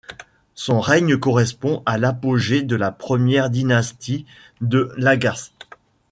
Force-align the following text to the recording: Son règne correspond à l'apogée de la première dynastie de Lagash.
Son 0.55 0.79
règne 0.79 1.15
correspond 1.15 1.83
à 1.85 1.99
l'apogée 1.99 2.63
de 2.63 2.75
la 2.75 2.89
première 2.91 3.51
dynastie 3.51 4.25
de 4.59 4.91
Lagash. 4.97 5.51